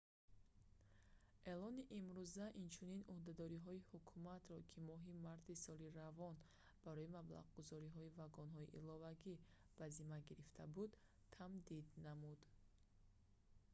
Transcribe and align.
эълони 1.51 1.83
имрӯза 1.99 2.45
инчунин 2.61 3.01
ӯҳдадориҳои 3.13 3.85
ҳукуматро 3.91 4.57
ки 4.71 4.77
моҳи 4.89 5.13
марти 5.27 5.53
соли 5.65 5.87
равон 6.01 6.35
барои 6.85 7.13
маблағгузории 7.17 7.93
вагонҳои 8.19 8.73
иловагӣ 8.79 9.33
ба 9.77 9.85
зимма 9.95 10.19
гирифта 10.27 10.63
буд 10.75 10.91
тамдид 11.35 11.85
намуд 12.05 12.39